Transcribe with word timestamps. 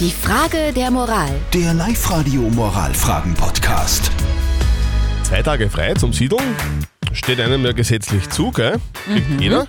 Die 0.00 0.10
Frage 0.10 0.72
der 0.74 0.90
Moral. 0.90 1.30
Der 1.52 1.72
Live-Radio 1.72 2.42
Moralfragen-Podcast. 2.42 4.10
Zwei 5.22 5.40
Tage 5.40 5.70
frei 5.70 5.94
zum 5.94 6.12
Siedeln 6.12 6.42
steht 7.12 7.38
einem 7.38 7.64
ja 7.64 7.70
gesetzlich 7.70 8.28
zu, 8.28 8.50
gell? 8.50 8.80
Kriegt 9.04 9.40
jeder. 9.40 9.68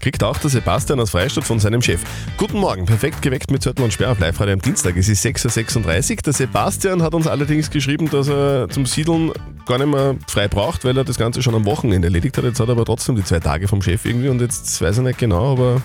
Kriegt 0.00 0.24
auch 0.24 0.36
der 0.38 0.50
Sebastian 0.50 0.98
aus 0.98 1.10
Freistadt 1.10 1.44
von 1.44 1.60
seinem 1.60 1.80
Chef. 1.80 2.00
Guten 2.36 2.58
Morgen, 2.58 2.86
perfekt 2.86 3.22
geweckt 3.22 3.52
mit 3.52 3.62
Zettel 3.62 3.84
und 3.84 3.92
Sperr 3.92 4.10
auf 4.10 4.18
Live-Radio 4.18 4.54
am 4.54 4.60
Dienstag. 4.60 4.96
Es 4.96 5.08
ist 5.08 5.24
6.36 5.24 6.10
Uhr. 6.10 6.16
Der 6.26 6.32
Sebastian 6.32 7.00
hat 7.00 7.14
uns 7.14 7.28
allerdings 7.28 7.70
geschrieben, 7.70 8.10
dass 8.10 8.26
er 8.28 8.68
zum 8.68 8.84
Siedeln 8.84 9.30
gar 9.64 9.78
nicht 9.78 9.92
mehr 9.92 10.16
frei 10.26 10.48
braucht, 10.48 10.84
weil 10.84 10.98
er 10.98 11.04
das 11.04 11.18
Ganze 11.18 11.40
schon 11.40 11.54
am 11.54 11.64
Wochenende 11.66 12.08
erledigt 12.08 12.36
hat. 12.36 12.42
Jetzt 12.42 12.58
hat 12.58 12.68
er 12.68 12.72
aber 12.72 12.84
trotzdem 12.84 13.14
die 13.14 13.22
zwei 13.22 13.38
Tage 13.38 13.68
vom 13.68 13.80
Chef 13.80 14.04
irgendwie 14.04 14.28
und 14.28 14.40
jetzt 14.40 14.82
weiß 14.82 14.96
er 14.98 15.04
nicht 15.04 15.20
genau, 15.20 15.52
ob 15.52 15.80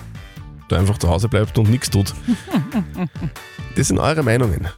er 0.72 0.76
da 0.76 0.80
einfach 0.80 0.98
zu 0.98 1.08
Hause 1.08 1.28
bleibt 1.28 1.56
und 1.58 1.70
nichts 1.70 1.90
tut. 1.90 2.14
Das 3.76 3.88
sind 3.88 3.98
eure 3.98 4.22
Meinungen. 4.22 4.68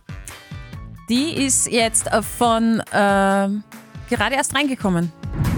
Die 1.09 1.33
ist 1.33 1.71
jetzt 1.71 2.07
äh, 2.07 2.23
von 2.23 2.83
ähm, 2.93 3.65
gerade 4.09 4.35
erst 4.35 4.55
reingekommen. 4.55 5.11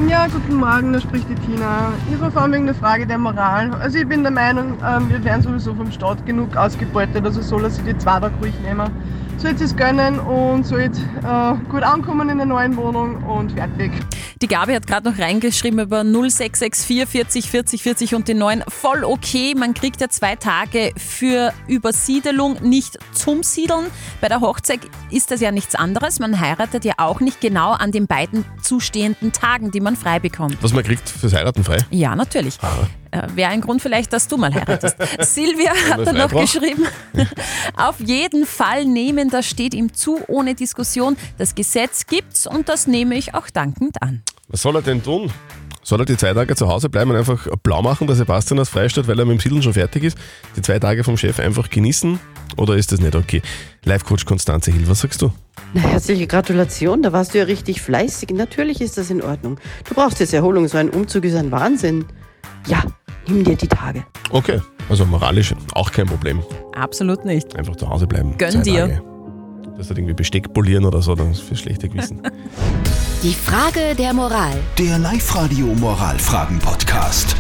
Ja, 0.09 0.27
guten 0.27 0.57
Morgen, 0.57 0.93
da 0.93 1.01
spricht 1.01 1.29
die 1.29 1.35
Tina. 1.35 1.93
Ich 2.09 2.21
habe 2.21 2.31
vor 2.31 2.43
allem 2.43 2.63
eine 2.63 2.75
Frage 2.75 3.07
der 3.07 3.19
Moral. 3.19 3.73
Also 3.75 3.99
ich 3.99 4.09
bin 4.09 4.23
der 4.23 4.33
Meinung, 4.33 4.79
ähm, 4.87 5.09
wir 5.11 5.23
werden 5.25 5.43
sowieso 5.43 5.75
vom 5.75 5.91
Staat 5.91 6.25
genug 6.25 6.57
ausgebeutet, 6.57 7.25
also 7.25 7.43
soll 7.43 7.65
er 7.65 7.71
sich 7.71 7.85
die 7.85 7.97
zwei 7.99 8.21
Tage 8.21 8.35
ruhig 8.41 8.55
nehmen. 8.63 8.91
Soll 9.39 9.53
es 9.59 9.77
gönnen 9.77 10.21
und 10.21 10.65
soll 10.65 10.81
äh, 10.81 10.91
gut 11.69 11.83
ankommen 11.83 12.29
in 12.29 12.39
der 12.39 12.47
neuen 12.47 12.77
Wohnung 12.77 13.23
und 13.25 13.53
fertig. 13.53 13.91
Die 14.43 14.49
Gabi 14.49 14.75
hat 14.75 14.89
gerade 14.89 15.09
noch 15.09 15.21
reingeschrieben 15.21 15.79
über 15.79 16.03
0664 16.03 17.07
40 17.07 17.49
40 17.49 17.83
40 17.83 18.15
und 18.17 18.27
die 18.27 18.35
9. 18.35 18.65
Voll 18.67 19.05
okay, 19.05 19.55
man 19.57 19.73
kriegt 19.73 20.01
ja 20.01 20.09
zwei 20.09 20.35
Tage 20.35 20.91
für 20.97 21.53
Übersiedelung, 21.69 22.57
nicht 22.61 22.99
zum 23.13 23.45
Siedeln. 23.45 23.87
Bei 24.21 24.29
der 24.29 24.41
Hochzeit 24.41 24.81
ist 25.13 25.31
das 25.31 25.41
ja 25.41 25.53
nichts 25.53 25.77
anderes. 25.77 26.19
Man 26.19 26.41
heiratet 26.41 26.85
ja 26.85 26.95
auch 26.97 27.21
nicht 27.21 27.41
genau 27.41 27.71
an 27.71 27.93
den 27.93 28.09
beiden 28.09 28.45
zustehenden 28.61 29.31
Tagen, 29.31 29.71
die 29.71 29.81
man 29.81 29.95
frei 29.95 30.19
bekommt. 30.19 30.59
Was 30.61 30.73
man 30.73 30.83
kriegt 30.83 31.09
fürs 31.09 31.35
Heiraten 31.35 31.63
frei. 31.63 31.79
Ja, 31.91 32.17
natürlich. 32.17 32.59
Äh, 33.13 33.29
Wäre 33.37 33.51
ein 33.51 33.61
Grund 33.61 33.81
vielleicht, 33.81 34.13
dass 34.13 34.27
du 34.27 34.39
mal 34.39 34.53
heiratest. 34.53 34.97
Silvia 35.21 35.73
hat 35.89 36.05
dann 36.05 36.17
noch 36.17 36.31
braucht. 36.31 36.53
geschrieben, 36.53 36.89
auf 37.77 38.01
jeden 38.01 38.45
Fall 38.45 38.87
nehmen, 38.87 39.31
das 39.31 39.47
steht 39.47 39.73
ihm 39.73 39.95
zu, 39.95 40.19
ohne 40.27 40.57
Diskussion. 40.57 41.17
Das 41.39 41.55
Gesetz 41.55 42.07
gibt's 42.07 42.49
und 42.49 42.69
das 42.69 42.89
nehme 42.89 43.15
ich 43.15 43.35
auch 43.35 43.49
dankend 43.49 44.03
an. 44.03 44.23
Was 44.53 44.61
soll 44.61 44.77
er 44.77 44.83
denn 44.83 45.03
tun? 45.03 45.31
Soll 45.83 46.01
er 46.01 46.05
die 46.05 46.17
zwei 46.17 46.33
Tage 46.35 46.55
zu 46.55 46.69
Hause 46.69 46.91
bleiben 46.91 47.11
und 47.11 47.17
einfach 47.17 47.49
blau 47.63 47.81
machen, 47.83 48.07
der 48.07 48.15
Sebastian 48.15 48.61
aus 48.61 48.69
Freistadt, 48.69 49.09
weil 49.09 49.19
er 49.19 49.25
mit 49.25 49.39
dem 49.39 49.41
Siedeln 49.41 49.63
schon 49.63 49.73
fertig 49.73 50.05
ist? 50.05 50.19
Die 50.55 50.63
zwei 50.63 50.79
Tage 50.79 51.03
vom 51.03 51.17
Chef 51.17 51.41
einfach 51.41 51.71
genießen? 51.71 52.21
Oder 52.59 52.77
ist 52.77 52.93
das 52.93 53.01
nicht 53.01 53.17
okay? 53.17 53.41
Live-Coach 53.85 54.27
Konstanze 54.27 54.71
Hill, 54.71 54.87
was 54.89 55.01
sagst 55.01 55.23
du? 55.23 55.33
Na, 55.73 55.81
herzliche 55.81 56.27
Gratulation, 56.27 57.03
da 57.03 57.13
warst 57.13 57.33
du 57.33 57.39
ja 57.39 57.45
richtig 57.45 57.81
fleißig. 57.81 58.29
Natürlich 58.31 58.83
ist 58.83 58.99
das 58.99 59.11
in 59.11 59.23
Ordnung. 59.23 59.59
Du 59.89 59.95
brauchst 59.95 60.21
jetzt 60.21 60.35
Erholung, 60.35 60.69
so 60.69 60.77
ein 60.77 60.91
Umzug 60.91 61.25
ist 61.25 61.35
ein 61.35 61.51
Wahnsinn. 61.51 62.05
Ja, 62.67 62.85
nimm 63.27 63.43
dir 63.43 63.57
die 63.57 63.69
Tage. 63.69 64.05
Okay, 64.31 64.61
also 64.91 65.07
moralisch 65.07 65.55
auch 65.73 65.91
kein 65.91 66.07
Problem. 66.07 66.43
Absolut 66.77 67.25
nicht. 67.25 67.57
Einfach 67.57 67.75
zu 67.77 67.89
Hause 67.89 68.07
bleiben. 68.07 68.37
Gönn 68.37 68.53
zwei 68.53 68.61
dir. 68.61 68.81
Tage. 68.89 69.12
Das 69.77 69.91
hat 69.91 69.99
irgendwie 69.99 70.15
Besteck 70.15 70.53
polieren 70.53 70.85
oder 70.85 71.03
so, 71.03 71.15
das 71.15 71.29
ist 71.39 71.41
für 71.43 71.57
schlechte 71.57 71.89
Gewissen. 71.89 72.23
Die 73.23 73.35
Frage 73.35 73.95
der 73.97 74.13
Moral. 74.13 74.55
Der 74.79 74.99
Live-Radio 74.99 75.67
Moralfragen-Podcast. 75.67 77.37